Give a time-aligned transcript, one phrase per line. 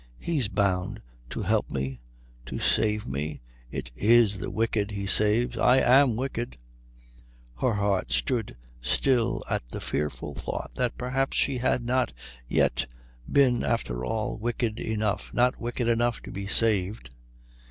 [0.17, 0.99] He's bound
[1.29, 1.99] to help me,
[2.47, 3.39] to save me.
[3.69, 6.57] It is the wicked He saves I am wicked"
[7.61, 12.13] Her heart stood still at the fearful thought that perhaps she had not
[12.47, 12.87] yet
[13.31, 17.11] been after all wicked enough, not wicked enough to be saved.